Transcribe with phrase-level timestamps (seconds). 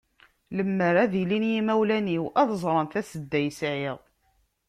[0.55, 3.97] Lemmer ad ilin yimawlan-iw, ad ẓren tasedda i yesɛiɣ.